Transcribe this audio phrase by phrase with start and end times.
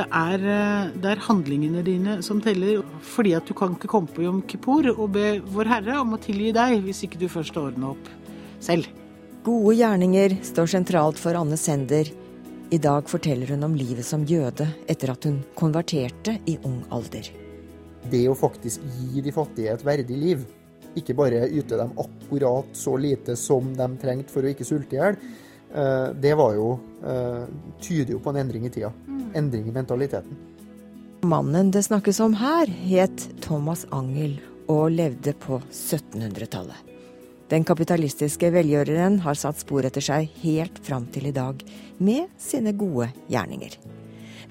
[0.00, 4.08] Det er, eh, det er, handlingene dine som teller, fordi at du kan ikke komme
[4.08, 7.58] på Jom Kippur og be Vår Herre om å tilgi deg, hvis ikke du først
[7.60, 8.08] ordner opp
[8.64, 8.88] selv.
[9.44, 12.08] Gode gjerninger står sentralt for Anne Sender.
[12.72, 17.28] I dag forteller hun om livet som jøde etter at hun konverterte i ung alder.
[18.08, 20.48] Det å faktisk gi de fattige et verdig liv,
[20.96, 25.02] ikke bare yte dem akkurat så lite som de trengte for å ikke sulte i
[25.02, 25.20] hjel,
[25.70, 27.44] det var jo, eh,
[27.80, 28.92] tyder jo på en endring i tida.
[29.34, 30.36] Endring i mentaliteten.
[31.22, 34.38] Mannen det snakkes om her, het Thomas Angel
[34.70, 36.88] og levde på 1700-tallet.
[37.50, 41.60] Den kapitalistiske velgjøreren har satt spor etter seg helt fram til i dag,
[41.98, 43.74] med sine gode gjerninger.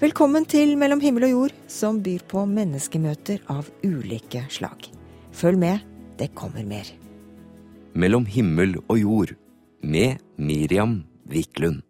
[0.00, 4.86] Velkommen til Mellom himmel og jord, som byr på menneskemøter av ulike slag.
[5.32, 5.80] Følg med,
[6.20, 6.86] det kommer mer.
[7.96, 9.34] Mellom himmel og jord,
[9.80, 11.82] med Miriam Wiklund.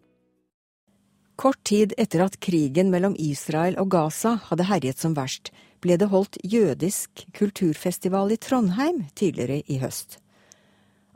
[1.40, 5.48] Kort tid etter at krigen mellom Israel og Gaza hadde herjet som verst,
[5.80, 10.18] ble det holdt jødisk kulturfestival i Trondheim tidligere i høst.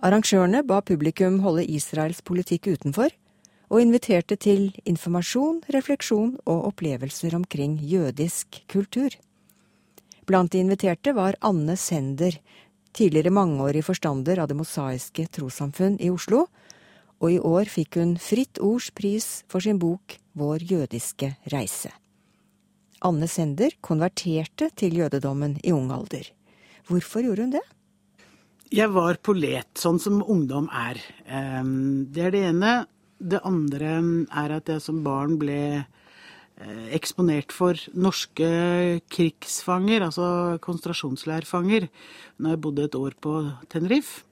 [0.01, 3.13] Arrangørene ba publikum holde Israels politikk utenfor,
[3.69, 9.13] og inviterte til informasjon, refleksjon og opplevelser omkring jødisk kultur.
[10.25, 12.37] Blant de inviterte var Anne Sender,
[12.95, 16.47] tidligere mangeårig forstander av Det mosaiske trossamfunn i Oslo,
[17.23, 21.93] og i år fikk hun Fritt Ords pris for sin bok Vår jødiske reise.
[23.05, 26.27] Anne Sender konverterte til jødedommen i ung alder.
[26.89, 27.63] Hvorfor gjorde hun det?
[28.75, 30.99] Jeg var på let, sånn som ungdom er.
[31.25, 32.73] Det er det ene.
[33.21, 33.93] Det andre
[34.27, 38.49] er at jeg som barn ble eh, eksponert for norske
[39.07, 41.87] krigsfanger, altså konsentrasjonsleirfanger,
[42.43, 43.37] når jeg bodde et år på
[43.73, 44.27] Tenerife.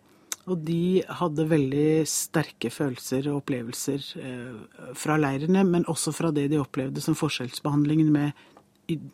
[0.50, 6.48] Og de hadde veldig sterke følelser og opplevelser eh, fra leirene, men også fra det
[6.50, 8.32] de opplevde som forskjellsbehandlingen med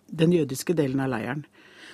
[0.09, 1.45] den jødiske delen av leiren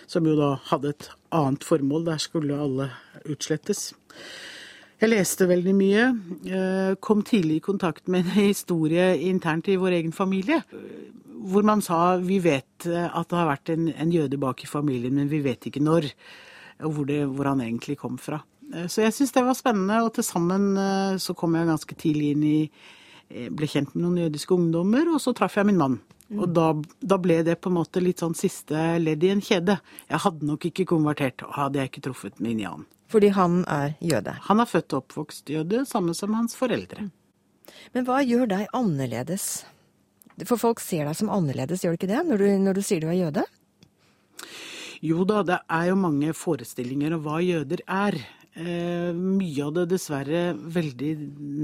[0.07, 2.07] som jo da hadde et annet formål.
[2.09, 2.91] Der skulle alle
[3.25, 3.93] utslettes.
[5.01, 6.07] Jeg leste veldig mye.
[6.47, 10.63] Eh, kom tidlig i kontakt med en historie internt i vår egen familie.
[11.45, 15.17] Hvor man sa vi vet at det har vært en, en jøde bak i familien,
[15.19, 16.09] men vi vet ikke når.
[16.85, 18.41] Og hvor, hvor han egentlig kom fra.
[18.73, 22.01] Eh, så jeg syns det var spennende, og til sammen eh, så kom jeg ganske
[22.01, 22.59] tidlig inn i
[23.25, 25.95] Ble kjent med noen jødiske ungdommer, og så traff jeg min mann.
[26.29, 26.43] Mm.
[26.45, 26.67] Og da,
[27.01, 29.79] da, ble det på en måte litt sånn siste ledd i en kjede.
[30.13, 32.85] Jeg hadde nok ikke konvertert, hadde jeg ikke truffet min Jan.
[33.13, 34.37] Fordi han er jøde?
[34.49, 37.09] Han er født og oppvokst jøde, samme som hans foreldre.
[37.97, 39.65] Men hva gjør deg annerledes?
[40.45, 43.05] For folk ser deg som annerledes, gjør de ikke det, når du, når du sier
[43.05, 43.45] du er jøde?
[45.05, 48.17] Jo da, det er jo mange forestillinger om hva jøder er.
[48.55, 51.13] Eh, mye av det dessverre veldig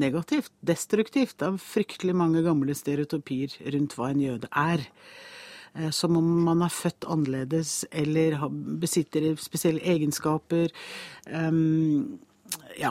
[0.02, 1.36] negativt, destruktivt.
[1.38, 4.82] Det er fryktelig mange gamle stereotypier rundt hva en jøde er.
[5.78, 8.40] Eh, som om man er født annerledes eller
[8.82, 10.74] besitter spesielle egenskaper.
[11.30, 12.18] Um,
[12.74, 12.90] ja.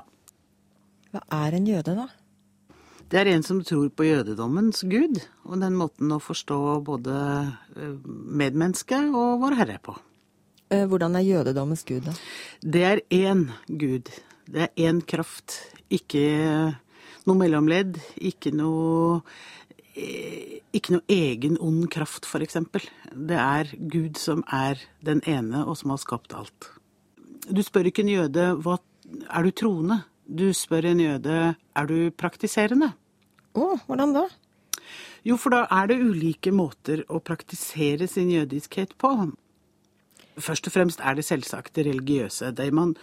[1.11, 2.07] Hva er en jøde, da?
[3.09, 7.15] Det er en som tror på jødedommens gud, og den måten å forstå både
[8.05, 9.97] medmennesket og Vår Herre på.
[10.69, 12.13] Eh, hvordan er jødedommens gud, da?
[12.61, 14.11] Det er én gud.
[14.45, 15.57] Det er én kraft.
[15.89, 16.21] Ikke
[17.25, 17.97] noe mellomledd.
[18.21, 19.21] Ikke noe
[19.95, 22.59] eh, ikke noe egen ond kraft, f.eks.
[23.09, 26.69] Det er Gud som er den ene, og som har skapt alt.
[27.49, 28.77] Du spør ikke en jøde hva
[29.25, 30.03] er du troende.
[30.29, 32.93] Du spør en jøde er du praktiserende.
[33.57, 34.27] Å, oh, hvordan da?
[35.25, 39.15] Jo, for da er det ulike måter å praktisere sin jødiskhet på.
[40.39, 42.93] Først og fremst er det selvsagt det religiøse, det man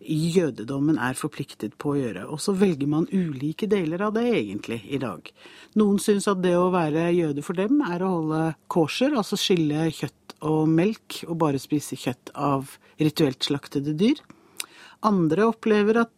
[0.00, 2.26] i jødedommen er forpliktet på å gjøre.
[2.32, 5.28] Og så velger man ulike deler av det egentlig i dag.
[5.76, 8.42] Noen syns at det å være jøde for dem er å holde
[8.72, 14.20] kosher, altså skille kjøtt og melk, og bare spise kjøtt av rituelt slaktede dyr.
[15.06, 16.12] Andre opplever at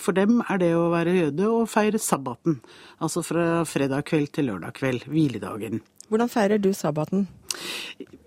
[0.00, 2.60] for dem er det å være jøde å feire sabbaten,
[3.02, 5.82] altså fra fredag kveld til lørdag kveld, hviledagen.
[6.08, 7.26] Hvordan feirer du sabbaten?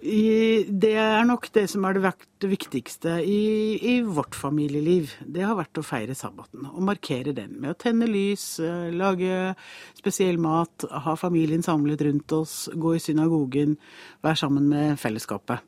[0.02, 5.16] Det er nok det som har vært det viktigste i, i, vårt familieliv.
[5.26, 9.56] Det har vært å feire sabbaten og markere den med å tenne lys, eh, lage
[9.98, 13.76] spesiell mat, ha familien samlet rundt oss, gå i synagogen,
[14.24, 15.66] være sammen med fellesskapet.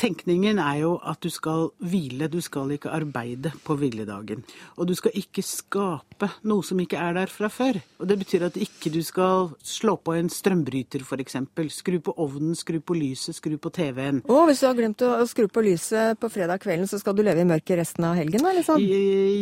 [0.00, 4.42] Tenkningen er jo at du skal hvile, du skal ikke arbeide på hviledagen.
[4.76, 7.78] Og du skal ikke skape noe som ikke er der fra før.
[8.02, 11.38] Og det betyr at ikke du skal slå på en strømbryter, f.eks.
[11.72, 14.22] Skru på ovnen, skru på lyset, skru på TV-en.
[14.30, 17.24] Og hvis du har glemt å skru på lyset på fredag kvelden, så skal du
[17.26, 18.82] leve i mørket resten av helgen, eller sånn?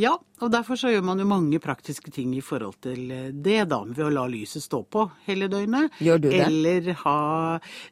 [0.00, 3.82] Ja, og derfor så gjør man jo mange praktiske ting i forhold til det, da.
[3.84, 5.96] Ved å la lyset stå på hele døgnet.
[6.00, 6.44] Gjør du det?
[6.46, 7.18] Eller ha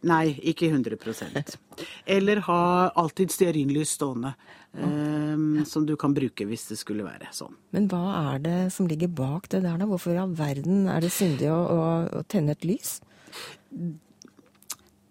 [0.09, 1.59] Nei, ikke 100
[2.07, 2.63] Eller ha
[2.99, 4.35] alltid stearinlys stående.
[4.79, 7.55] Um, som du kan bruke hvis det skulle være sånn.
[7.75, 8.03] Men hva
[8.35, 9.89] er det som ligger bak det der, da?
[9.89, 11.87] Hvorfor i all verden er det syndig å, å,
[12.21, 12.99] å tenne et lys?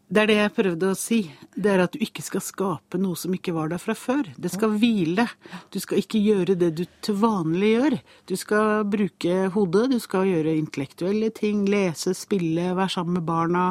[0.07, 1.17] Det er det jeg prøvde å si.
[1.51, 4.29] Det er at du ikke skal skape noe som ikke var der fra før.
[4.39, 5.25] Det skal hvile.
[5.73, 7.95] Du skal ikke gjøre det du til vanlig gjør.
[8.31, 11.65] Du skal bruke hodet, du skal gjøre intellektuelle ting.
[11.67, 13.65] Lese, spille, være sammen med barna.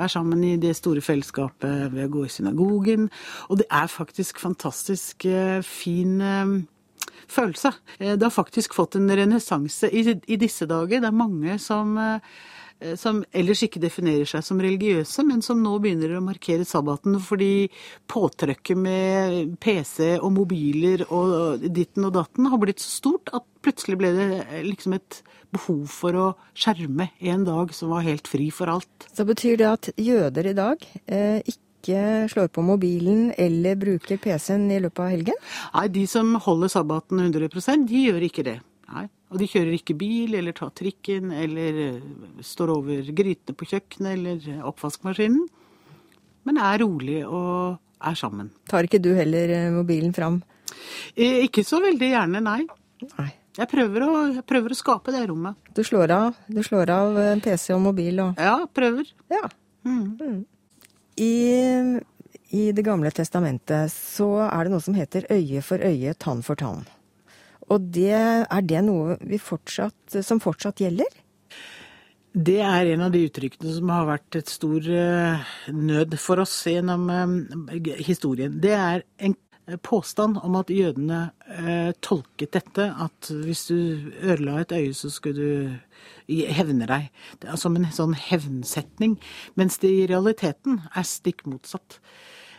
[0.00, 3.10] Være sammen i det store fellesskapet ved å gå i synagogen.
[3.52, 6.56] Og det er faktisk fantastisk eh, fin eh,
[7.28, 7.74] følelse.
[7.98, 11.04] Eh, det har faktisk fått en renessanse i, disse dager.
[11.04, 11.98] Det er mange som
[13.00, 17.68] som ellers ikke definerer seg som religiøse, men som nå begynner å markere sabbaten fordi
[18.10, 23.98] påtrykket med PC og mobiler og ditten og datten har blitt så stort at plutselig
[24.00, 25.20] ble det eh, liksom et
[25.54, 29.08] behov for å skjerme en dag som var helt fri for alt.
[29.14, 34.70] Så betyr det at jøder i dag eh, ikke slår på mobilen eller bruker PC-en
[34.72, 35.42] i løpet av helgen?
[35.74, 38.58] Nei, de som holder sabbaten 100% de gjør ikke det.
[38.92, 39.08] Nei.
[39.34, 42.02] Og de kjører ikke bil, eller tar trikken, eller eh,
[42.46, 45.48] står over grytene på kjøkkenet, eller oppvaskmaskinen.
[46.46, 48.52] Men er rolig og er sammen.
[48.70, 50.38] Tar ikke du heller eh, mobilen fram?
[51.16, 52.60] Eh, ikke så veldig gjerne, nei.
[53.16, 53.28] nei.
[53.58, 55.58] Jeg prøver, å, jeg prøver å skape det rommet.
[55.74, 59.10] Du slår av, du slår av PC og mobil og Ja, prøver.
[59.30, 59.46] Ja.
[59.86, 60.16] Mm.
[60.18, 60.40] Mm.
[61.22, 61.32] I,
[62.54, 66.58] I Det gamle testamentet så er det noe som heter øye for øye, tann for
[66.58, 66.86] tann.
[67.72, 71.20] Og det, er det noe fortsatt, som fortsatt gjelder?
[72.34, 76.56] Det er en av de uttrykkene som har vært et stor eh, nød for oss
[76.66, 78.56] gjennom eh, historien.
[78.58, 79.36] Det er en
[79.86, 81.20] påstand om at jødene
[81.54, 83.76] eh, tolket dette, at hvis du
[84.18, 85.46] ødela et øye, så skulle
[86.26, 87.08] du hevne deg.
[87.54, 89.14] Som en sånn hevnsetning.
[89.54, 92.00] Mens det i realiteten er stikk motsatt.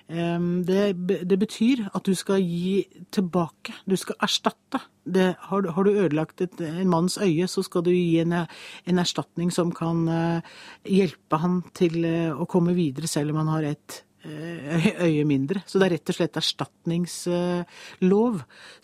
[0.07, 0.93] Det,
[1.25, 3.73] det, betyr at du skal gi tilbake.
[3.89, 4.77] Du skal erstatte.
[5.01, 8.33] Det, har, du, har, du, ødelagt et, en manns øye, så skal du gi en,
[8.33, 10.41] en erstatning som kan uh,
[10.85, 15.61] hjelpe han til uh, å komme videre, selv om han har et uh, øye mindre.
[15.65, 18.33] Så det er rett og slett erstatningslov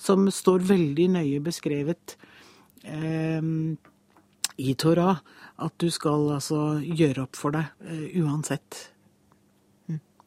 [0.02, 2.06] som står veldig nøye beskrevet
[4.58, 5.18] i Torah.
[5.62, 7.66] At du skal altså gjøre opp for deg
[8.18, 8.91] uansett.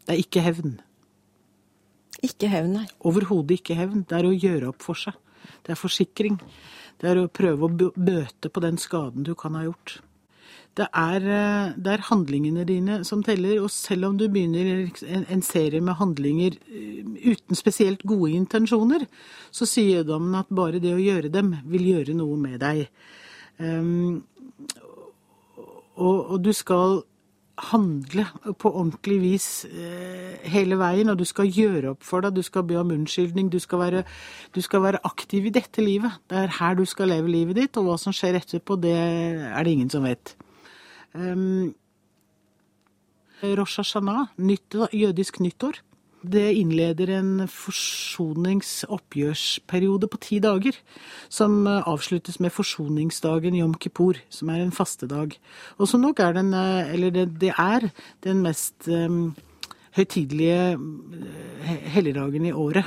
[0.05, 0.79] Det er ikke hevn.
[2.25, 2.87] Ikke hevn, nei.
[3.05, 4.05] Overhodet ikke hevn.
[4.09, 5.17] Det er å gjøre opp for seg.
[5.65, 6.41] Det er forsikring.
[7.01, 9.99] Det er å prøve å bøte på den skaden du kan ha gjort.
[10.75, 15.43] Det er, eh, det er handlingene dine som teller, og selv om du begynner en,
[15.43, 19.07] serie med handlinger eh, uten spesielt gode intensjoner,
[19.53, 22.89] så sier jødommen at bare det å gjøre dem vil gjøre noe med deg.
[23.59, 24.25] Um,
[25.95, 27.05] og, og du skal
[27.71, 28.25] handle
[28.59, 32.65] på ordentlig vis eh, hele veien, og du skal gjøre opp for deg, du skal
[32.67, 34.03] be om unnskyldning, du skal, være,
[34.55, 36.19] du skal være aktiv i dette livet.
[36.31, 39.63] Det er her du skal leve livet ditt, og hva som skjer etterpå, det er
[39.63, 40.35] det ingen som vet.
[41.15, 41.75] Um,
[43.45, 45.84] Rosh Hashanah, nytt, jødisk nyttår,
[46.25, 50.73] det innleder en forsoningsoppgjørsperiode på ti dager,
[51.33, 55.39] som eh, avsluttes med forsoningsdagen Jom Kippur, som er en fastedag.
[55.79, 57.81] Og som nok er den, eh, eller det, det er,
[58.25, 59.35] den mest um,
[59.97, 60.79] høytidelige
[61.95, 62.87] helligdagen i året.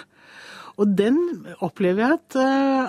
[0.77, 1.17] Og den
[1.65, 2.35] opplever jeg at,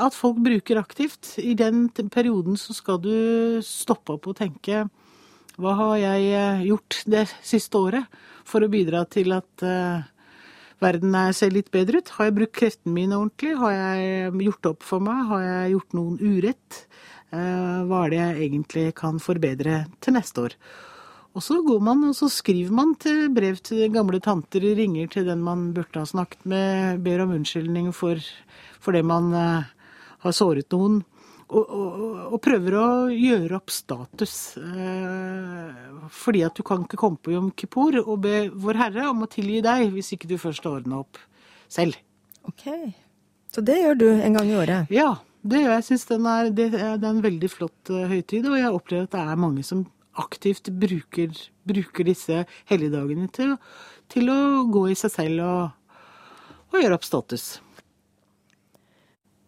[0.04, 1.38] at, folk bruker aktivt.
[1.40, 3.16] I den perioden så skal du
[3.64, 4.84] stoppe opp og tenke
[5.58, 6.22] hva har jeg
[6.68, 8.04] gjort det siste året
[8.44, 9.64] for å bidra til at
[10.82, 12.12] verden ser litt bedre ut?
[12.16, 13.54] Har jeg brukt kreftene mine ordentlig?
[13.60, 15.24] Har jeg gjort opp for meg?
[15.30, 16.82] Har jeg gjort noen urett?
[17.28, 20.56] Eh, hva er det jeg egentlig kan forbedre til neste år?
[21.36, 25.28] Og så går man og så skriver man til brev til gamle tanter, ringer til
[25.28, 28.18] den man burde ha snakket med, ber om unnskyldning for,
[28.80, 29.68] for det man uh,
[30.24, 31.02] har såret noen
[31.48, 34.34] og, og, og, prøver å gjøre opp status.
[34.60, 39.24] Eh, fordi at du kan ikke komme på Jom Kippur og be Vår Herre om
[39.24, 41.20] å tilgi deg, hvis ikke du først ordner opp
[41.72, 41.96] selv.
[42.48, 42.66] Ok.
[43.52, 44.92] Så det gjør du en gang i året?
[44.92, 45.78] Ja, det gjør jeg.
[45.80, 46.18] Jeg syns det,
[46.58, 49.86] den, er en veldig flott uh, høytid, og jeg opplever at det er mange som
[50.18, 51.32] aktivt bruker,
[51.68, 53.54] bruker disse helligdagene til,
[54.10, 56.02] til, å gå i seg selv og,
[56.74, 57.46] og gjøre opp status.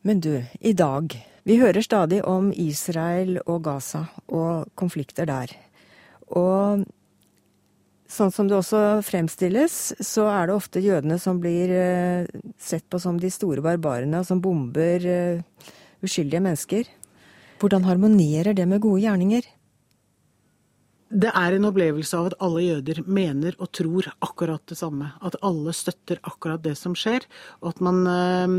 [0.06, 0.32] Men du,
[0.64, 1.12] i dag
[1.50, 5.50] Vi hører stadig om Israel og Gaza og konflikter der.
[6.38, 6.84] Og
[8.06, 13.00] sånn som det også fremstilles, så er det ofte jødene som blir eh, sett på
[13.02, 15.64] som de store barbarene, som bomber eh,
[16.06, 16.92] uskyldige mennesker.
[17.58, 19.48] Hvordan harmonerer det med gode gjerninger?
[21.10, 25.10] Det er en opplevelse av at alle jøder mener og tror akkurat det samme.
[25.18, 27.26] At alle støtter akkurat det som skjer,
[27.58, 28.54] og at man øh,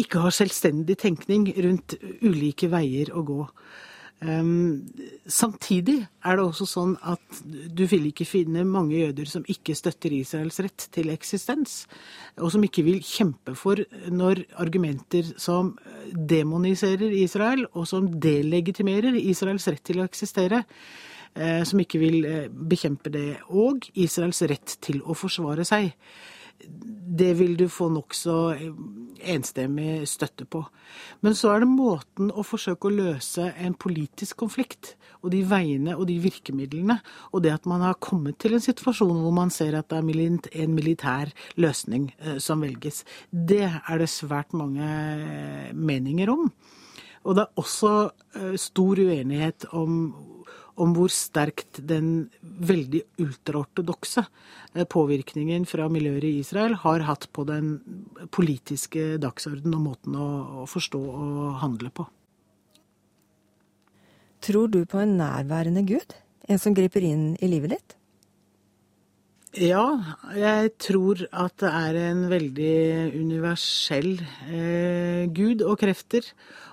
[0.00, 3.44] ikke har selvstendig tenkning rundt ulike veier å gå.
[4.20, 4.84] Um,
[5.24, 7.38] samtidig er det også sånn at
[7.72, 11.86] du vil ikke finne mange jøder som ikke støtter Israels rett til eksistens,
[12.36, 13.80] og som ikke vil kjempe for
[14.12, 15.72] når argumenter som
[16.12, 22.42] demoniserer Israel, og som delegitimerer Israels rett til å eksistere, uh, som ikke vil uh,
[22.52, 25.94] bekjempe det, og Israels rett til å forsvare seg
[27.20, 28.36] det vil du få nokså
[29.22, 30.62] enstemmig støtte på.
[31.24, 35.96] Men så er det måten å forsøke å løse en politisk konflikt, og de veiene
[35.98, 36.96] og de virkemidlene,
[37.34, 40.64] og det at man har kommet til en situasjon hvor man ser at det er
[40.64, 43.04] en militær løsning eh, som velges.
[43.30, 46.48] Det er det svært mange eh, meninger om.
[47.28, 47.94] Og det er også
[48.38, 50.00] eh, stor uenighet om
[50.80, 57.46] om hvor sterkt den veldig ultraortodokse eh, påvirkningen fra miljøer i Israel har hatt på
[57.48, 57.76] den
[58.34, 62.06] politiske dagsorden og måten å forstå og handle på.
[64.40, 66.14] Tror du på en nærværende Gud?
[66.48, 67.96] En som griper inn i livet ditt?
[69.58, 69.82] Ja,
[70.38, 72.74] jeg tror at det er en veldig
[73.18, 74.12] universell
[74.46, 76.22] eh, gud og krefter.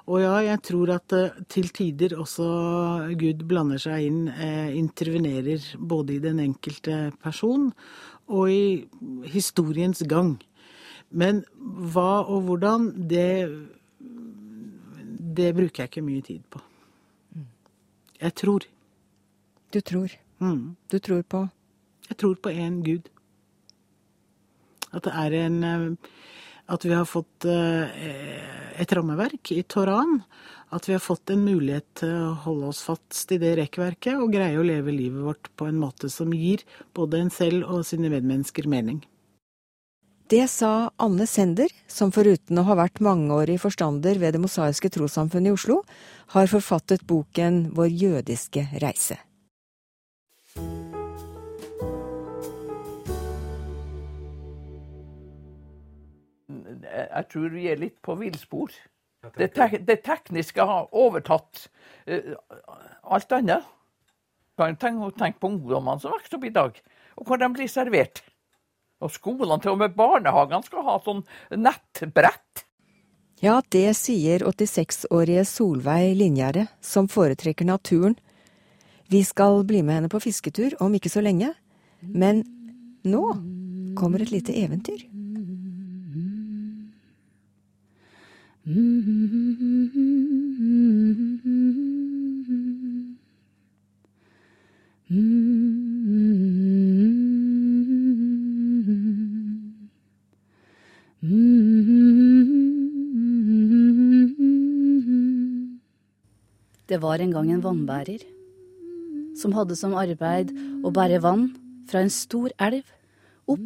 [0.07, 2.45] Og ja, jeg tror at uh, til tider også
[3.19, 7.73] Gud blander seg inn, uh, intervenerer både i den enkelte person
[8.27, 8.87] og i
[9.27, 10.37] historiens gang.
[11.11, 13.47] Men hva og hvordan, det,
[15.39, 16.63] det bruker jeg ikke mye tid på.
[18.19, 18.63] Jeg tror.
[19.73, 20.15] Du tror.
[20.39, 20.75] Mm.
[20.91, 21.47] Du tror på?
[22.09, 23.11] Jeg tror på én Gud.
[24.95, 26.11] At det er en uh,
[26.67, 30.21] at vi har fått eh, et rammeverk i Toran.
[30.69, 34.33] At vi har fått en mulighet til å holde oss fast i det rekkverket og
[34.35, 36.65] greie å leve livet vårt på en måte som gir
[36.97, 38.99] både en selv og sine medmennesker mening.
[40.27, 45.53] Det sa Anne Sender, som foruten å ha vært mangeårig forstander ved Det mosaiske trossamfunnet
[45.53, 45.77] i Oslo,
[46.35, 49.21] har forfattet boken Vår jødiske reise.
[57.05, 58.73] Jeg tror vi er litt på villspor.
[59.35, 61.65] Det, te det, tekniske har overtatt
[62.09, 62.37] uh,
[63.03, 63.65] alt annet.
[64.57, 66.79] Kan tenke, tenke på ungdommene som vokser opp i dag,
[67.17, 68.23] og hvor de blir servert.
[69.03, 71.21] Og skolene, til og med barnehagene, skal ha sånn
[71.53, 72.63] nettbrett.
[73.43, 78.15] Ja, det sier 86-årige Solveig Linjære, som foretrekker naturen.
[79.13, 81.51] Vi skal bli med henne på fisketur om ikke så lenge,
[82.01, 82.41] men
[83.05, 83.21] nå
[83.97, 85.05] kommer et lite eventyr.
[88.67, 88.75] Det var
[107.15, 108.19] en gang en vannbærer
[109.39, 110.51] som hadde som arbeid
[110.83, 111.55] å bære vann
[111.87, 112.83] fra en stor elv
[113.47, 113.63] opp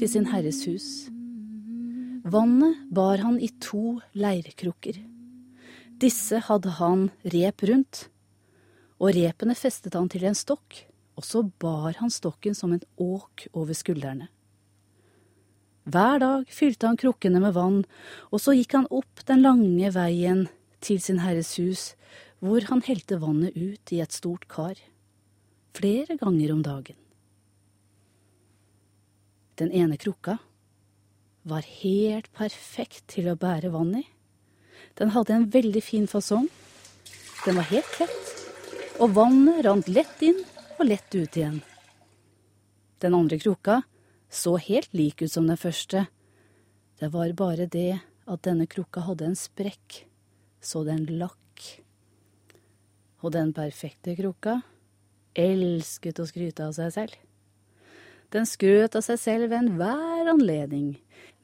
[0.00, 1.10] til sin herres hus.
[2.24, 4.98] Vannet bar han i to leirkrukker.
[6.00, 8.08] Disse hadde han rep rundt,
[9.00, 10.82] og repene festet han til en stokk,
[11.16, 14.28] og så bar han stokken som en åk over skuldrene.
[15.88, 17.80] Hver dag fylte han krukkene med vann,
[18.28, 20.44] og så gikk han opp den lange veien
[20.84, 21.94] til sin herres hus,
[22.44, 24.76] hvor han helte vannet ut i et stort kar,
[25.72, 27.00] flere ganger om dagen.
[29.56, 30.36] Den ene krukka
[31.42, 34.04] var helt perfekt til å bære vann i.
[34.98, 36.48] Den hadde en veldig fin fasong.
[37.46, 38.32] Den var helt tett,
[39.00, 40.42] og vannet rant lett inn
[40.76, 41.60] og lett ut igjen.
[43.00, 43.80] Den andre krukka
[44.30, 46.04] så helt lik ut som den første.
[47.00, 50.04] Det var bare det at denne krukka hadde en sprekk,
[50.60, 51.64] så den lakk.
[53.24, 54.60] Og den perfekte krukka
[55.38, 57.16] elsket å skryte av seg selv.
[58.30, 60.94] Den skrøt av seg selv ved enhver anledning,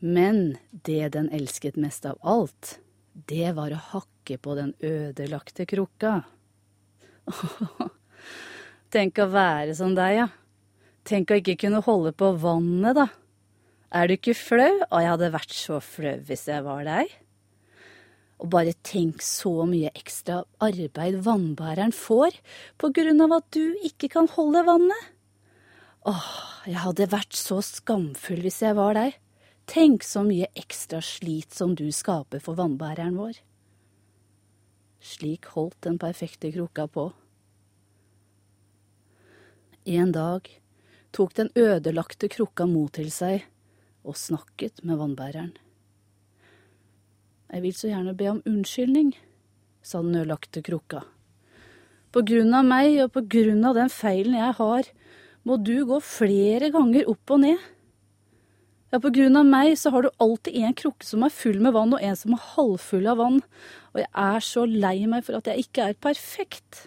[0.01, 2.79] men det den elsket mest av alt,
[3.13, 6.19] det var å hakke på den ødelagte krukka.
[8.95, 10.27] Tenk å være som deg, ja.
[11.07, 13.07] Tenk å ikke kunne holde på vannet, da.
[13.95, 14.73] Er du ikke flau?
[14.91, 17.13] Å, jeg hadde vært så flau hvis jeg var deg.
[18.43, 22.37] Og bare tenk så mye ekstra arbeid vannbæreren får
[22.81, 25.13] på grunn av at du ikke kan holde vannet.
[26.07, 26.27] Åh,
[26.69, 29.17] jeg hadde vært så skamfull hvis jeg var deg.
[29.67, 33.41] Tenk så mye ekstra slit som du skaper for vannbæreren vår.
[35.03, 37.11] Slik holdt den perfekte krukka på.
[39.87, 40.49] En dag
[41.15, 43.45] tok den ødelagte krukka mot til seg
[44.07, 45.53] og snakket med vannbæreren.
[47.51, 49.13] Jeg vil så gjerne be om unnskyldning,
[49.83, 51.05] sa den ødelagte krukka.
[52.15, 54.91] På grunn av meg og på grunn av den feilen jeg har,
[55.47, 57.63] må du gå flere ganger opp og ned.
[58.97, 61.75] Ja, på grunn av meg så har du alltid en krukke som er full med
[61.77, 63.35] vann, og en som er halvfull av vann,
[63.93, 66.79] og jeg er så lei meg for at jeg ikke er perfekt.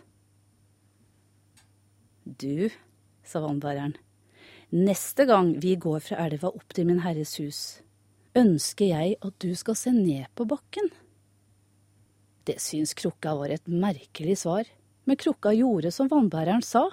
[2.25, 2.74] Du,
[3.22, 3.94] sa vannbæreren,
[4.74, 7.60] neste gang vi går fra elva opp til Min Herres hus,
[8.34, 10.89] ønsker jeg at du skal se ned på bakken.
[12.50, 14.66] Det syns krukka var et merkelig svar,
[15.06, 16.88] men krukka gjorde som vannbæreren sa.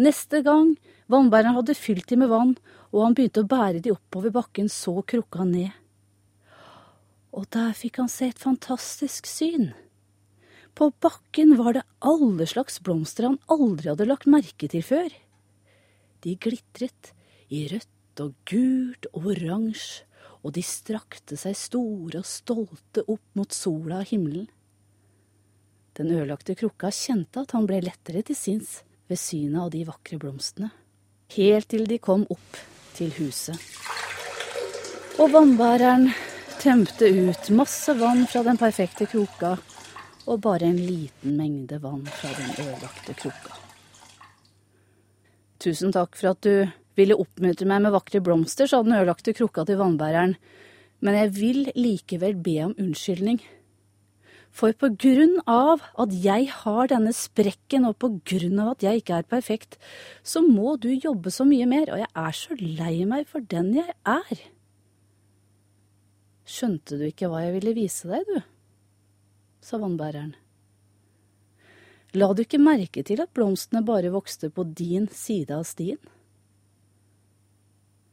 [0.00, 0.78] Neste gang
[1.12, 2.56] vannbæreren hadde fylt dem med vann,
[2.94, 5.72] og han begynte å bære de oppover bakken, så krukka ned.
[7.34, 9.72] Og der fikk han se et fantastisk syn.
[10.78, 15.10] På bakken var det alle slags blomster han aldri hadde lagt merke til før.
[16.22, 17.10] De glitret
[17.50, 20.06] i rødt og gult og oransje,
[20.44, 24.46] og de strakte seg store og stolte opp mot sola og himmelen.
[25.96, 28.76] Den ødelagte krukka kjente at han ble lettere til sinns
[29.08, 30.68] ved synet av de vakre blomstene,
[31.38, 32.62] helt til de kom opp
[32.94, 33.58] til huset.
[35.20, 36.08] Og vannbæreren
[36.62, 39.56] tømte ut masse vann fra den perfekte kroka,
[40.24, 43.58] og bare en liten mengde vann fra den ødelagte kroka.
[45.60, 46.64] Tusen takk for at du
[46.98, 50.36] ville oppmuntre meg med vakre blomster, sa den ødelagte krukka til vannbæreren,
[51.04, 53.42] men jeg vil likevel be om unnskyldning.
[54.54, 59.02] For på grunn av at jeg har denne sprekken, og på grunn av at jeg
[59.02, 59.78] ikke er perfekt,
[60.22, 63.72] så må du jobbe så mye mer, og jeg er så lei meg for den
[63.80, 64.44] jeg er.
[66.46, 68.50] Skjønte du ikke hva jeg ville vise deg, du?
[69.64, 70.34] sa vannbæreren.
[72.14, 75.98] La du ikke merke til at blomstene bare vokste på din side av stien?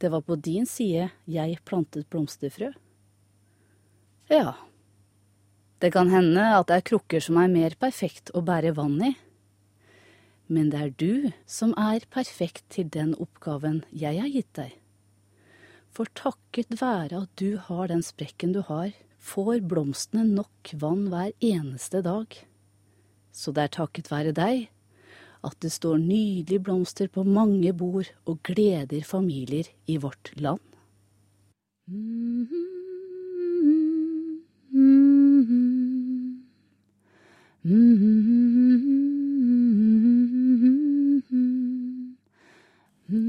[0.02, 2.72] Det var på din side jeg plantet blomsterfrø.
[4.32, 4.56] Ja,
[5.82, 9.12] det kan hende at det er krukker som er mer perfekt å bære vann i,
[10.52, 14.76] men det er du som er perfekt til den oppgaven jeg har gitt deg.
[15.92, 18.92] For takket være at du har den sprekken du har,
[19.22, 22.36] får blomstene nok vann hver eneste dag.
[23.32, 24.68] Så det er takket være deg
[25.42, 30.62] at det står nydelige blomster på mange bord og gleder familier i vårt land.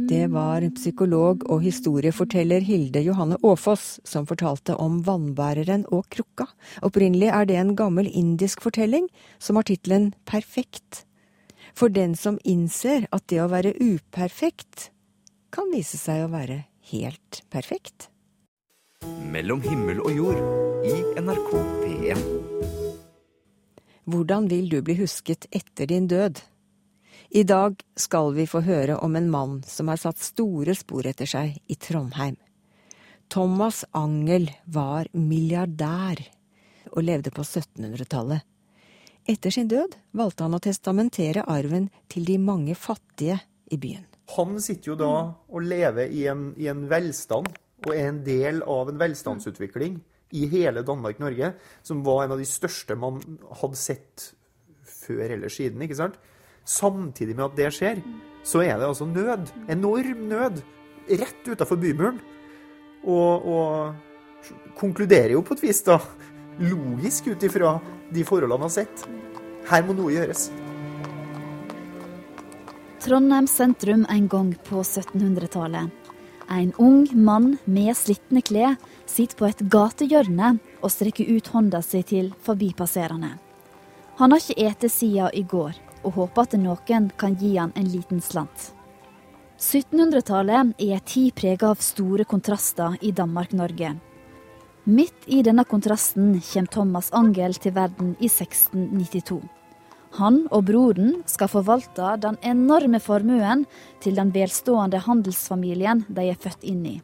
[0.09, 6.47] Det var psykolog og historieforteller Hilde Johanne Aafoss som fortalte om vannbæreren og krukka.
[6.81, 9.05] Opprinnelig er det en gammel indisk fortelling
[9.37, 11.05] som har tittelen Perfekt.
[11.77, 14.89] For den som innser at det å være uperfekt
[15.53, 18.09] kan vise seg å være helt perfekt.
[19.29, 20.41] Mellom himmel og jord
[20.89, 21.53] i NRK
[21.85, 22.52] P1.
[24.03, 26.41] Hvordan vil du bli husket etter din død?
[27.29, 31.29] I dag skal vi få høre om en mann som har satt store spor etter
[31.29, 32.35] seg i Trondheim.
[33.31, 36.19] Thomas Angel var milliardær
[36.91, 38.43] og levde på 1700-tallet.
[39.23, 43.39] Etter sin død valgte han å testamentere arven til de mange fattige
[43.71, 44.03] i byen.
[44.35, 47.47] Han sitter jo da og lever i en, i en velstand,
[47.87, 50.01] og er en del av en velstandsutvikling
[50.33, 51.53] i hele Danmark-Norge,
[51.85, 53.19] som var en av de største man
[53.61, 54.29] hadde sett
[55.03, 55.81] før eller siden.
[55.85, 56.17] ikke sant?
[56.65, 58.01] Samtidig med at det skjer,
[58.43, 59.51] så er det altså nød.
[59.71, 60.63] Enorm nød.
[61.09, 62.19] Rett utafor bymuren.
[63.03, 65.99] Og, og konkluderer jo på et vis, da,
[66.63, 67.77] logisk ut ifra
[68.13, 69.07] de forholdene han har sett.
[69.69, 70.47] Her må noe gjøres.
[73.03, 76.02] Trondheim sentrum en gang på 1700-tallet.
[76.49, 78.75] En ung mann med slitne klær
[79.06, 83.38] sitter på et gatehjørne og strekker ut hånda si til forbipasserende.
[84.19, 87.89] Han har ikke ete siden i går, og håper at noen kan gi han en
[87.89, 88.73] liten slant.
[89.63, 93.95] 1700-tallet er en tid prega av store kontraster i Danmark-Norge.
[94.84, 99.39] Midt i denne kontrasten kommer Thomas Angel til verden i 1692.
[100.19, 103.63] Han og broren skal forvalte den enorme formuen
[104.04, 106.97] til den velstående handelsfamilien de er født inn i.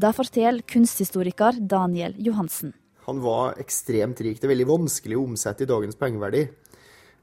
[0.00, 2.72] Det forteller kunsthistoriker Daniel Johansen.
[3.06, 4.40] Han var ekstremt rik.
[4.40, 6.42] Det er veldig vanskelig å omsette i dagens pengeverdi.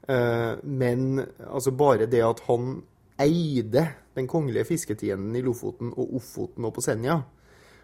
[0.08, 2.78] Eh, men altså bare det at han
[3.20, 3.84] eide
[4.16, 7.20] den kongelige fisketienden i Lofoten og Ofoten og på Senja,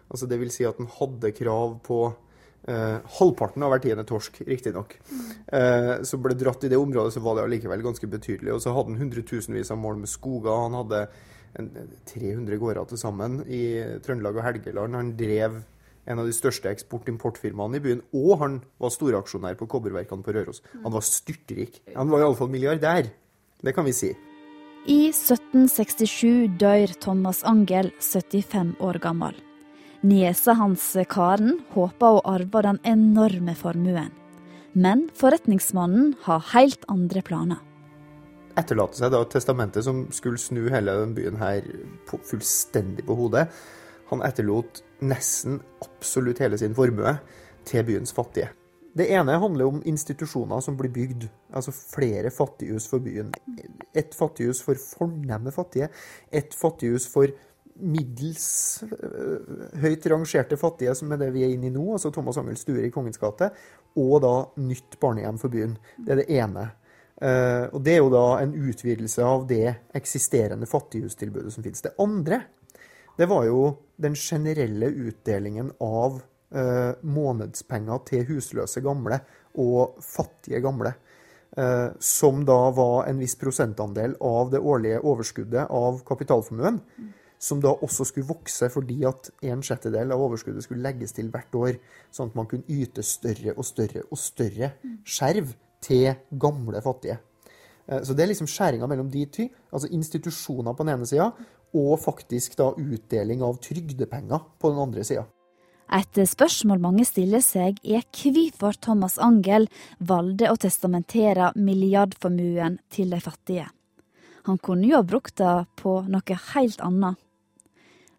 [0.09, 1.99] altså det vil si at han hadde krav på
[2.67, 4.95] Eh, halvparten av hver tiende torsk, riktignok,
[5.53, 8.55] eh, som ble dratt i det området, så var det allikevel ganske betydelig.
[8.55, 10.63] Og så hadde han hundretusenvis av mål med skoger.
[10.63, 11.03] Han hadde
[11.59, 11.69] en,
[12.09, 13.61] 300 gårder til sammen i
[14.01, 14.97] Trøndelag og Helgeland.
[14.97, 15.61] Han drev
[16.05, 20.61] en av de største eksport-importfirmaene i byen, og han var storaksjonær på kobberverkene på Røros.
[20.81, 21.81] Han var styrtrik.
[21.95, 23.09] Han var iallfall milliardær.
[23.61, 24.13] Det kan vi si.
[24.85, 29.44] I 1767 dør Thomas Angell, 75 år gammel.
[30.05, 34.11] Niesa hans Karen håper å arve den enorme formuen.
[34.77, 37.63] Men forretningsmannen har helt andre planer.
[38.59, 41.65] Etterlater seg da et som skulle snu hele den byen her
[42.11, 43.47] fullstendig på hodet.
[44.11, 47.15] Han etterlot nesten absolutt hele sin formue
[47.65, 48.51] til byens fattige.
[48.95, 51.25] Det ene handler om institusjoner som blir bygd.
[51.49, 53.33] Altså flere fattighus for byen.
[53.95, 55.89] Et fattighus for fornemme fattige.
[56.31, 57.33] Et fattighus for
[57.75, 62.39] middels øh, høyt rangerte fattige, som er det vi er inne i nå, altså Thomas
[62.39, 63.49] Angell Sture i Kongens gate,
[63.99, 64.33] og da
[64.63, 65.77] nytt barnehjem for byen.
[65.97, 66.69] Det er det ene.
[67.15, 71.83] Uh, og det er jo da en utvidelse av det eksisterende fattighustilbudet som finnes.
[71.83, 72.41] Det andre,
[73.15, 73.61] det var jo
[74.03, 79.21] den generelle utdelingen av uh, månedspenger til husløse gamle
[79.55, 80.97] og fattige gamle.
[82.03, 86.81] Som da var en viss prosentandel av det årlige overskuddet av kapitalformuen.
[87.45, 91.57] Som da også skulle vokse fordi at en sjettedel av overskuddet skulle legges til hvert
[91.59, 91.77] år,
[92.13, 94.71] sånn at man kunne yte større og større og større
[95.05, 95.53] skjerv
[95.85, 97.19] til gamle fattige.
[97.85, 101.29] Eh, så det er liksom skjæringa mellom de ty, altså institusjoner på den ene sida,
[101.75, 105.25] og faktisk da utdeling av trygdepenger på den andre sida.
[105.93, 109.67] Et spørsmål mange stiller seg, er hvorfor Thomas Angell
[109.99, 113.67] valgte å testamentere milliardformuen til de fattige.
[114.45, 117.21] Han kunne jo ha brukt det på noe helt annet.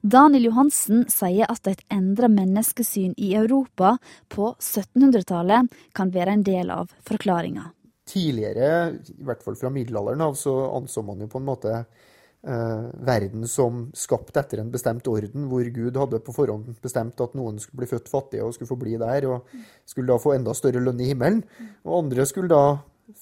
[0.07, 3.97] Daniel Johansen sier at et endra menneskesyn i Europa
[4.31, 7.65] på 1700-tallet kan være en del av forklaringa.
[8.07, 12.85] Tidligere, i hvert fall fra middelalderen av, så anså man jo på en måte eh,
[13.09, 17.59] verden som skapt etter en bestemt orden, hvor Gud hadde på forhånd bestemt at noen
[17.59, 20.85] skulle bli født fattige og skulle få bli der, og skulle da få enda større
[20.85, 21.43] lønn i himmelen.
[21.83, 22.77] Og andre skulle da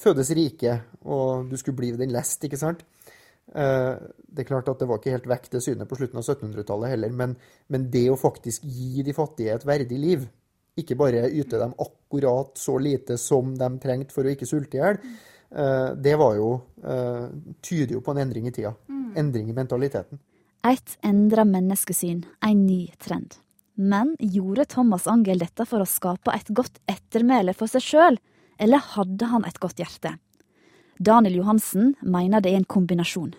[0.04, 2.84] fødes rike, og du skulle bli den lest, ikke sant.
[3.52, 6.24] Eh, det er klart at det var ikke helt vekk det synet på slutten av
[6.24, 7.36] 1700-tallet heller, men,
[7.68, 10.24] men, det å faktisk gi de fattige et verdig liv,
[10.80, 14.82] ikke bare yte dem akkurat så lite som de trengte for å ikke sulte i
[14.82, 14.98] hjel,
[15.54, 16.50] eh, det var jo
[16.82, 17.28] eh,
[17.62, 18.74] tyder jo på en endring i tida.
[18.88, 19.06] Mm.
[19.22, 20.22] Endring i mentaliteten.
[20.64, 23.36] Et endra menneskesyn, en ny trend.
[23.74, 28.18] Men gjorde Thomas Angell dette for å skape et godt ettermæle for seg sjøl,
[28.58, 30.14] eller hadde han et godt hjerte?
[30.98, 33.34] Daniel Johansen mener det er en kombinasjon.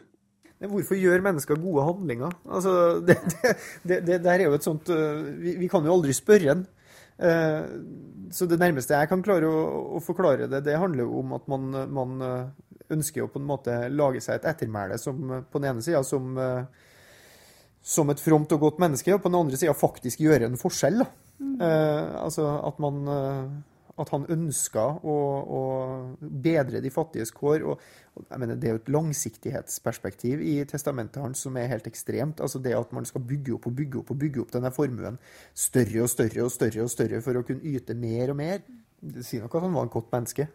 [0.65, 2.31] Hvorfor gjør mennesker gode handlinger?
[2.47, 2.73] Altså,
[3.07, 3.17] det,
[3.83, 6.63] det, det, det er jo et sånt øh, vi, vi, kan jo aldri spørre en.
[7.19, 7.67] Eh,
[8.35, 9.65] så det nærmeste jeg kan klare å,
[9.97, 13.47] å forklare det, det handler jo om at man, man, øh, ønsker å på en
[13.49, 16.35] måte lage seg et ettermæle som på den ene sida som,
[17.81, 21.01] som et fromt og godt menneske, og på den andre sida faktisk gjøre en forskjell.
[21.41, 21.55] Mm.
[21.65, 23.01] Eh, altså at man
[24.01, 25.15] at han ønska å,
[25.57, 25.59] å,
[26.19, 27.63] bedre de fattiges kår.
[27.63, 27.83] Og,
[28.17, 32.41] jeg mener, Det er jo et langsiktighetsperspektiv i testamentet hans som er helt ekstremt.
[32.41, 35.19] altså Det at man skal bygge opp og bygge opp og bygge opp denne formuen
[35.53, 38.59] større og større og større og større for å kunne yte mer og mer.
[38.99, 40.49] Det sier nok at han var en godt menneske.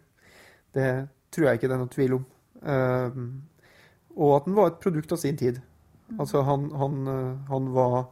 [0.74, 0.90] Det
[1.32, 2.28] tror jeg ikke det er noe tvil om.
[2.60, 3.20] Uh,
[4.20, 5.60] og at han var et produkt av sin tid.
[6.18, 7.06] Altså, han, han,
[7.48, 8.10] han var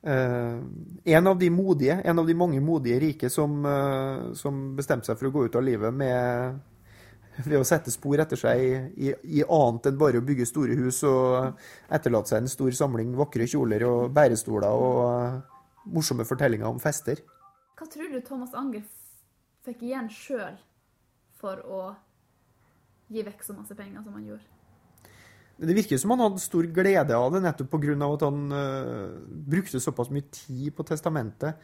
[0.00, 0.62] Uh,
[1.04, 5.18] en av de modige, en av de mange modige rike som, uh, som bestemte seg
[5.20, 6.56] for å gå ut av livet med,
[7.44, 8.62] ved å sette spor etter seg
[8.96, 11.60] i, i, annet enn bare å bygge store hus og
[11.92, 15.60] etterlate seg en stor samling vakre kjoler og bærestoler og uh,
[15.92, 17.20] morsomme fortellinger om fester.
[17.76, 18.86] Hva tror du Thomas Anger
[19.68, 20.56] fikk igjen sjøl
[21.40, 21.82] for å
[23.12, 24.49] gi vekk så masse penger som han gjorde?
[25.60, 27.96] Det virker som han hadde stor glede av det, nettopp pga.
[28.06, 31.58] at han uh, brukte såpass mye tid på testamentet.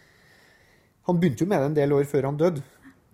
[1.08, 2.64] Han begynte jo med det en del år før han døde,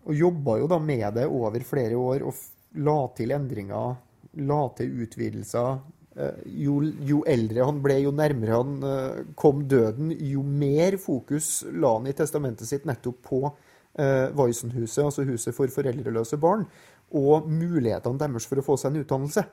[0.02, 2.40] og jobba jo da med det over flere år og
[2.82, 3.94] la til endringer,
[4.42, 5.78] la til utvidelser.
[6.18, 11.62] Uh, jo, jo, eldre han ble, jo nærmere han uh, kom døden, jo mer fokus
[11.70, 16.66] la han i testamentet sitt nettopp på uh, Weissenhuset, altså Huset for foreldreløse barn,
[17.14, 19.46] og mulighetene deres for å få seg en utdannelse.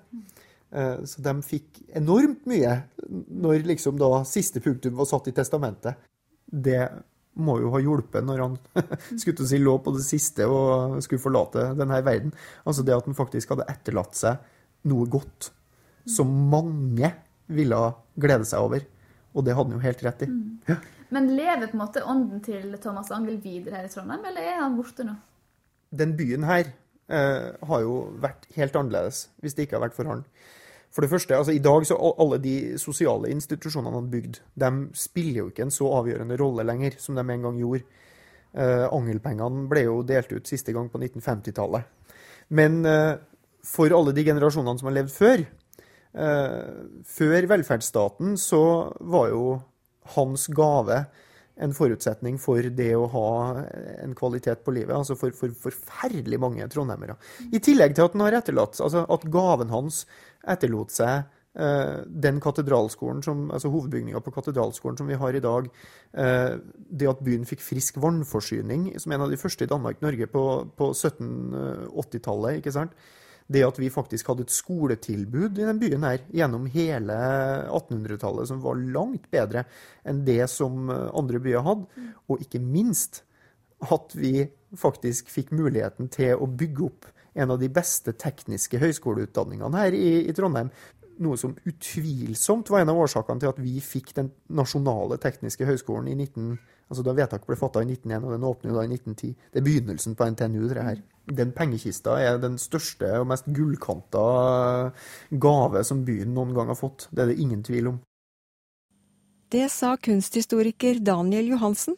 [0.69, 2.75] Så de fikk enormt mye
[3.09, 5.97] når liksom da siste punktum var satt i testamentet.
[6.45, 6.83] Det
[7.39, 8.57] må jo ha hjulpet når han
[9.21, 12.33] skulle si lå på det siste og skulle forlate denne verden.
[12.69, 14.43] Altså det at han faktisk hadde etterlatt seg
[14.89, 15.51] noe godt
[16.09, 17.11] som mange
[17.49, 17.79] ville
[18.19, 18.85] glede seg over.
[19.37, 20.29] Og det hadde han jo helt rett i.
[20.69, 20.77] Ja.
[21.13, 24.59] Men lever på en måte ånden til Thomas Angell videre her i Trondheim, eller er
[24.61, 25.15] han borte nå?
[25.89, 26.67] Den byen her
[27.09, 30.21] eh, har jo vært helt annerledes hvis det ikke har vært for han.
[30.89, 35.43] For det første, altså I dag så alle de sosiale institusjonene han bygd, de spiller
[35.43, 37.85] jo ikke en så avgjørende rolle lenger som de en gang gjorde.
[38.57, 41.85] Eh, Angelpengene ble jo delt ut siste gang på 1950-tallet.
[42.57, 43.13] Men eh,
[43.65, 45.45] for alle de generasjonene som har levd før,
[46.25, 46.69] eh,
[47.05, 48.63] før velferdsstaten, så
[48.99, 49.43] var jo
[50.15, 51.03] hans gave
[51.59, 53.29] en forutsetning for det å ha
[53.99, 54.95] en kvalitet på livet.
[54.95, 57.17] altså For forferdelig mange trondheimere.
[57.51, 60.05] I tillegg til at han har etterlatt, altså at gaven hans
[60.47, 61.27] etterlot seg
[61.59, 65.69] eh, den katedralskolen som, altså hovedbygninga på katedralskolen som vi har i dag.
[66.13, 66.57] Eh,
[66.89, 70.45] det at byen fikk frisk vannforsyning, som en av de første i Danmark-Norge på,
[70.79, 72.59] på 1780-tallet.
[72.59, 72.95] ikke sant?
[73.49, 77.15] det at vi faktisk hadde et skoletilbud i den byen her gjennom hele
[77.65, 79.63] 1800-tallet som var langt bedre
[80.05, 81.87] enn det som andre byer hadde,
[82.29, 83.23] og ikke minst
[83.89, 84.43] at vi
[84.77, 90.09] faktisk fikk muligheten til å bygge opp en av de beste tekniske høyskoleutdanningene her i,
[90.29, 90.71] i Trondheim.
[91.19, 96.07] Noe som utvilsomt var en av årsakene til at vi fikk den nasjonale tekniske høyskolen
[96.07, 96.53] i 19,
[96.87, 99.33] altså da vedtaket ble fatta i 1901, og den åpner da i 1910.
[99.51, 101.01] Det er begynnelsen på NTNU, det her.
[101.29, 104.23] Den pengekista er den største og mest gullkanta
[105.43, 107.09] gave som byen noen gang har fått.
[107.11, 107.99] Det er det ingen tvil om.
[109.49, 111.97] Det sa kunsthistoriker Daniel Johansen.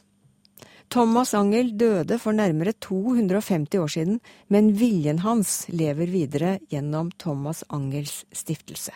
[0.91, 4.17] Thomas Angel døde for nærmere 250 år siden,
[4.51, 8.91] men viljen hans lever videre gjennom Thomas Angels stiftelse.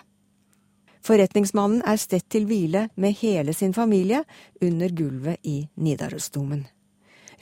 [1.05, 4.25] Forretningsmannen er stedt til hvile med hele sin familie
[4.62, 6.65] under gulvet i Nidarosdomen.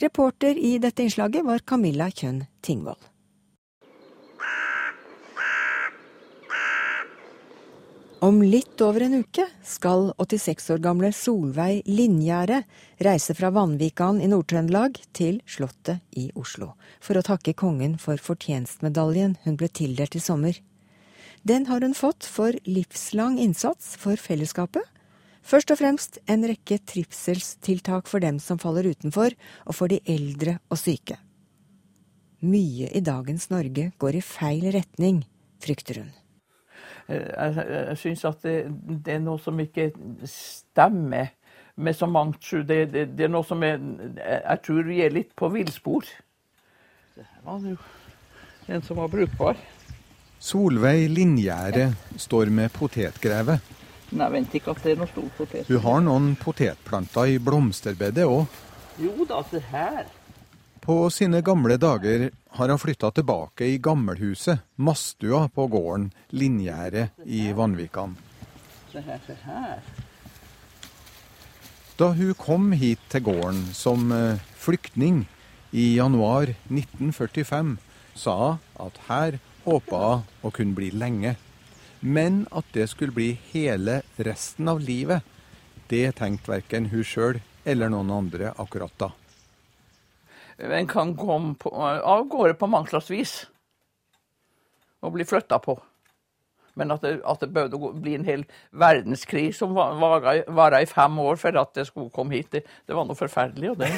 [0.03, 2.99] Reporter i dette innslaget var Camilla Kjønn Tingvoll.
[8.23, 12.61] Om litt over en uke skal 86 år gamle Solveig Linjære
[13.03, 16.69] reise fra Vanvikan i Nord-Trøndelag til Slottet i Oslo
[17.03, 20.55] for å takke kongen for fortjenstmedaljen hun ble tildelt i sommer.
[21.43, 24.87] Den har hun fått for livslang innsats for fellesskapet.
[25.43, 29.35] Først og fremst en rekke trivselstiltak for dem som faller utenfor,
[29.67, 31.19] og for de eldre og syke.
[32.39, 35.25] Mye i dagens Norge går i feil retning,
[35.59, 36.13] frykter hun.
[37.07, 38.57] Eh, jeg, jeg syns at det,
[39.03, 39.89] det, er noe som ikke
[40.29, 41.33] stemmer
[41.75, 42.41] med så mangt.
[42.43, 43.81] Det, det, det, er noe som er,
[44.21, 46.07] jeg tror vi er litt på villspor.
[47.13, 47.77] Det var jo
[48.73, 49.59] en som var brukbar.
[50.43, 53.59] Solveig Lingjerde står med potetgreve.
[54.13, 55.69] Nei, vent ikke at det er noe stor potet.
[55.69, 58.59] Hun har noen potetplanter i blomsterbedet òg.
[59.01, 60.05] Jo da, se her.
[60.83, 67.53] På sine gamle dager har han flytta tilbake i gammelhuset, Mastua på gården Linngjerdet i
[67.55, 68.17] Vanvikan.
[71.95, 75.23] Da hun kom hit til gården som eh, flyktning
[75.71, 77.77] i januar 1945,
[78.19, 81.37] sa hun at her håpa hun å kunne bli lenge.
[82.01, 85.23] Men at det skulle bli hele resten av livet,
[85.87, 89.13] det tenkte verken hun sjøl eller noen andre akkurat da
[90.71, 93.33] en kan komme på, av gårde på mange slags vis
[95.03, 95.75] og bli flytta på.
[96.79, 101.19] Men at det, at det bød å bli en hel verdenskrig som vara i fem
[101.21, 103.75] år for at det skulle komme hit, det, det var noe forferdelig.
[103.75, 103.91] og det...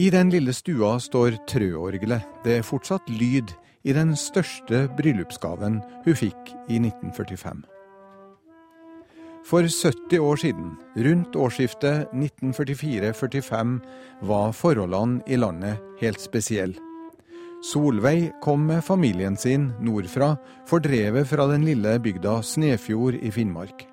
[0.00, 2.24] I den lille stua står trøorgelet.
[2.44, 3.52] Det er fortsatt lyd
[3.84, 7.62] i den største bryllupsgaven hun fikk i 1945.
[9.50, 13.78] For 70 år siden, rundt årsskiftet 1944-45,
[14.22, 16.76] var forholdene i landet helt spesielle.
[17.64, 20.34] Solveig kom med familien sin nordfra,
[20.68, 23.84] fordrevet fra den lille bygda Snefjord i Finnmark.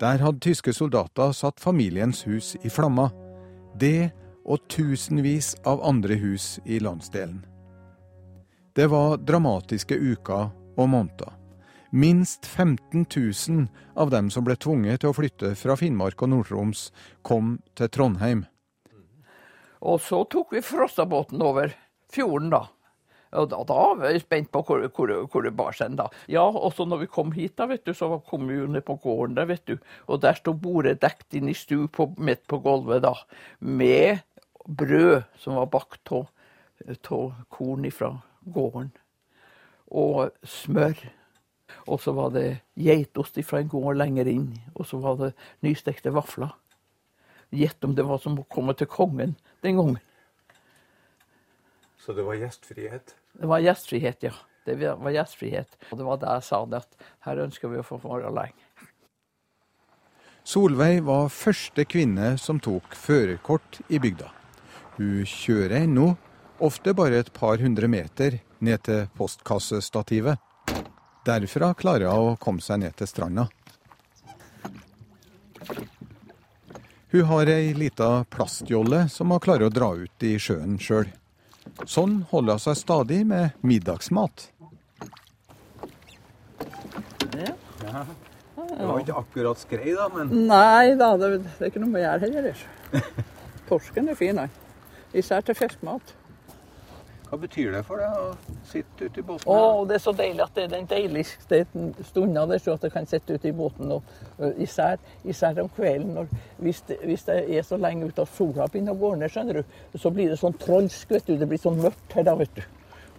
[0.00, 3.12] Der hadde tyske soldater satt familiens hus i flammer.
[3.80, 4.10] Det
[4.44, 7.44] og tusenvis av andre hus i landsdelen.
[8.74, 11.30] Det var dramatiske uker og måneder.
[11.94, 16.88] Minst 15 000 av dem som ble tvunget til å flytte fra Finnmark og Nord-Troms,
[17.22, 18.42] kom til Trondheim.
[19.78, 21.76] Og så tok vi Frossabåten over
[22.10, 22.64] fjorden, da.
[23.38, 25.94] Og da, da var jeg spent på hvor, hvor, hvor det bar seg.
[25.94, 26.08] da.
[26.26, 28.82] Ja, og så når vi kom hit, da, vet du, så kom vi jo ned
[28.90, 29.78] på gården der, vet du.
[30.10, 33.14] Og der sto bordet dekt inn i stu på, midt på gulvet, da.
[33.62, 34.26] Med
[34.66, 38.90] brød som var bakt av korn ifra gården.
[39.94, 40.98] Og smør.
[41.86, 44.50] Og så var det geitost fra en gård lenger inn.
[44.74, 46.54] Og så var det nystekte vafler.
[47.54, 50.00] Gjett om det var som å komme til kongen den gangen.
[52.00, 53.14] Så det var gjestfrihet?
[53.40, 54.34] Det var gjestfrihet, ja.
[54.64, 55.78] Det var gjestfrihet.
[55.90, 58.60] Og det var da jeg sa det, at her ønsker vi å få være lenge.
[60.44, 64.28] Solveig var første kvinne som tok førerkort i bygda.
[64.98, 66.10] Hun kjører ennå,
[66.58, 70.38] ofte bare et par hundre meter ned til postkassestativet.
[71.24, 73.48] Derfra klarer hun å komme seg ned til stranda.
[77.14, 81.06] Hun har ei lita plastjolle som hun klarer å dra ut i sjøen sjøl.
[81.86, 84.48] Sånn holder hun seg stadig med middagsmat.
[87.34, 87.54] Ja.
[88.74, 92.24] Det var ikke akkurat skrei, da, men Nei da, det, er ikke noe med gjær
[92.26, 92.66] heller.
[93.68, 94.50] Torsken er fin, den.
[95.14, 96.14] Især til fiskmat.
[97.24, 99.48] Hva betyr det for deg å sitte ute i båten?
[99.48, 101.60] Å, det er så deilig at det er den deiligste
[102.06, 103.90] stunda det så at jeg kan sitte ute i båten.
[103.96, 106.12] Og, uh, især, især om kvelden.
[106.18, 106.28] Når,
[106.62, 109.60] hvis, det, hvis det er så lenge ute at sola begynner å gå ned, skjønner
[109.60, 111.16] du, så blir det sånn trolsk.
[111.16, 112.62] vet du, Det blir sånn mørkt her da, vet du.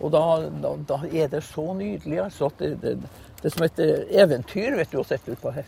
[0.06, 0.24] Og da,
[0.64, 2.96] da, da er det så nydelig altså, at det, det,
[3.42, 3.84] det er som et
[4.22, 5.68] eventyr vet du, å sitte utpå her.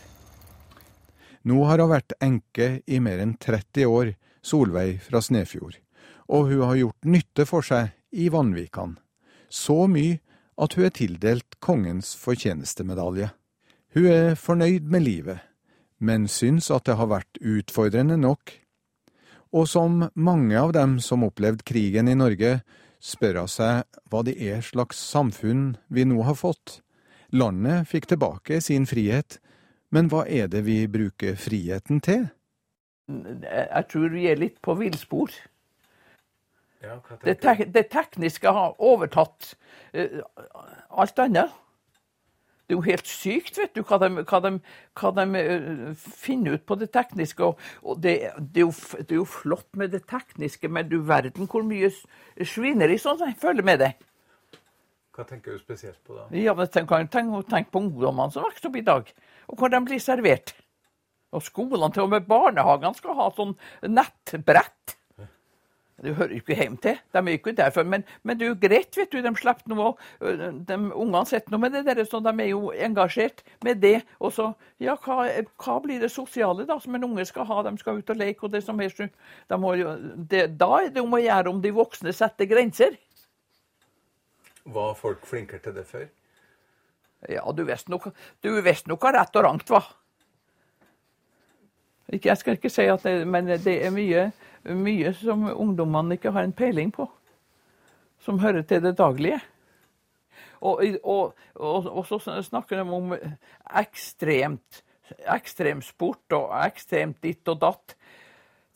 [1.48, 5.78] Nå har hun vært enke i mer enn 30 år, Solveig fra Snefjord.
[6.28, 8.96] Og hun har gjort nytte for seg i Vanvikan.
[9.48, 10.20] Så mye
[10.58, 13.30] at hun er tildelt kongens fortjenestemedalje.
[13.94, 15.38] Hun er fornøyd med livet,
[15.98, 18.52] men syns at det har vært utfordrende nok.
[19.54, 22.60] Og som mange av dem som opplevde krigen i Norge,
[23.00, 26.80] spør hun seg hva det er slags samfunn vi nå har fått.
[27.32, 29.38] Landet fikk tilbake sin frihet,
[29.94, 32.28] men hva er det vi bruker friheten til?
[33.08, 35.32] Jeg tror vi er litt på villspor.
[36.84, 39.54] Ja, det, tek det, tekniske har overtatt
[39.96, 40.20] uh,
[41.02, 41.56] alt annet.
[42.68, 44.52] Det er jo helt sykt, vet du, hva de, hva de,
[45.00, 47.42] hva de uh, finner ut på det tekniske.
[47.44, 51.00] Og, og det, det, er jo, det, er jo, flott med det tekniske, men du
[51.08, 51.90] verden hvor mye
[52.46, 53.90] svineri sånn jeg føler med det.
[55.18, 56.28] Hva tenker du spesielt på da?
[56.38, 59.10] Ja, men Tenk, tenk, tenk på ungdommene som vokser opp i dag,
[59.50, 60.54] og hvor de blir servert.
[61.34, 64.97] Og skolene, til og med barnehagene, skal ha sånn nettbrett.
[65.98, 66.98] Det hører ikke hjem til.
[67.12, 67.82] De er ikke derfor.
[67.82, 69.18] Men, men det er jo greit, vet du.
[69.22, 69.88] De slipper noe.
[70.20, 73.96] De Ungene sitter nå med det der, så de er jo engasjert med det.
[74.22, 75.26] Og så, ja, hva,
[75.58, 77.64] hva, blir det sosiale da, som en unge skal ha?
[77.66, 79.02] De skal ut og leke og det som helst.
[79.50, 79.74] De må
[80.30, 82.94] det, da er det om å gjøre om de voksne setter grenser.
[84.68, 86.06] Var folk flinkere til det før?
[87.26, 88.12] Ja, du visste nok,
[88.44, 89.90] du visste nok hva rett og rangt var.
[92.08, 94.30] Jeg skal ikke si at det, men det er mye
[94.64, 97.06] mye som ungdommene ikke har en peiling på.
[98.24, 99.40] Som hører til det daglige.
[100.60, 103.14] Og, og, og, og så snakker de om
[103.78, 104.82] ekstremt,
[105.30, 107.94] ekstremsport og ekstremt ditt og datt.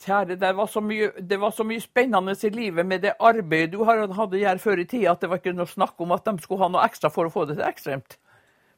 [0.03, 3.85] Kjære, det var, mye, det var, så mye, spennende i livet med det arbeidet du
[3.87, 6.65] hadde her før i tida, at det var ikke noe snakk om at de skulle
[6.65, 8.19] ha noe ekstra for å få det til ekstremt.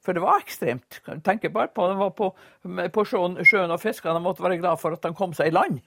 [0.04, 1.00] For det var ekstremt.
[1.24, 2.28] Tenk bare på de var på,
[2.92, 4.12] på sjøen, sjøen og fiska.
[4.12, 5.80] De måtte være glad for at de kom seg i land.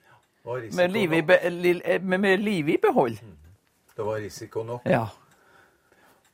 [0.76, 3.18] Med livet i, med, med liv i behold.
[3.22, 3.36] Mm.
[3.96, 4.86] Det var risiko nok.
[4.86, 5.06] Ja.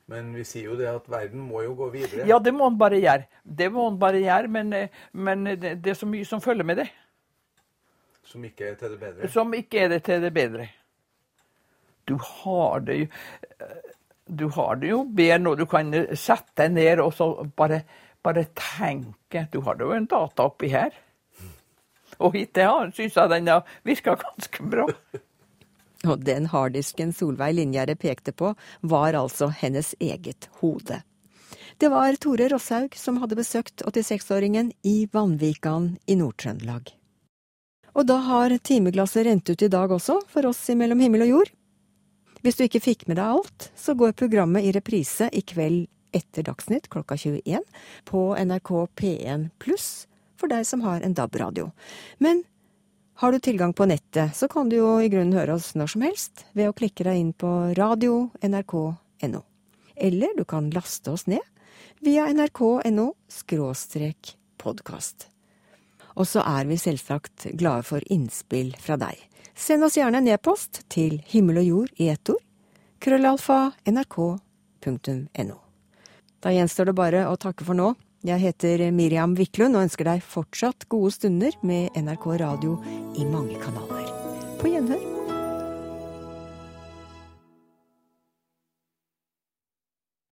[0.05, 2.27] Men vi sier jo det at verden må jo gå videre.
[2.29, 3.25] Ja, det må den bare gjøre.
[3.43, 4.73] Det må den bare gjøre, men,
[5.11, 6.87] men det, det, er så mye som følger med det.
[8.25, 9.29] Som ikke er til det bedre?
[9.33, 10.67] Som ikke er det til det bedre.
[12.05, 13.07] Du har det jo
[14.25, 17.83] Du har det jo bedre når du kan sette deg ned og så bare,
[18.23, 19.47] bare tenke.
[19.53, 20.93] Du har det jo en data oppi her.
[22.19, 24.87] Og hittil syns jeg den har virka ganske bra.
[26.09, 31.01] Og den harddisken Solveig Linjære pekte på, var altså hennes eget hode.
[31.81, 36.93] Det var Tore Rosshaug som hadde besøkt 86-åringen i Vanvikan i Nord-Trøndelag.
[37.95, 41.31] Og da har timeglasset rent ut i dag også, for oss i Mellom himmel og
[41.31, 41.51] jord.
[42.43, 46.45] Hvis du ikke fikk med deg alt, så går programmet i reprise i kveld etter
[46.47, 47.63] Dagsnytt klokka 21
[48.07, 50.05] på NRK P1 pluss
[50.39, 51.69] for deg som har en DAB-radio.
[52.23, 52.43] Men
[53.21, 56.05] har du tilgang på nettet, så kan du jo i grunnen høre oss når som
[56.05, 59.43] helst ved å klikke deg inn på radio.nrk.no.
[59.95, 61.43] Eller du kan laste oss ned
[62.03, 65.29] via nrk.no skråstrek podkast.
[66.15, 69.19] Og så er vi selvsagt glade for innspill fra deg.
[69.55, 72.43] Send oss gjerne en e-post til himmel og jord i ett ord,
[72.99, 74.41] krøllalfa nrk.no.
[74.85, 75.59] nrk.no.
[76.39, 77.93] Da gjenstår det bare å takke for nå.
[78.25, 82.79] Jeg heter Miriam Wiklund og ønsker deg fortsatt gode stunder med NRK Radio
[83.13, 84.09] i mange kanaler.
[84.57, 85.14] På gjenhør.